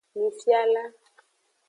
[0.17, 0.83] Nufiala.